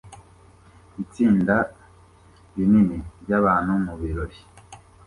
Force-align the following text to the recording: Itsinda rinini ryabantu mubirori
Itsinda 1.03 1.55
rinini 2.55 2.97
ryabantu 3.23 3.71
mubirori 3.85 4.39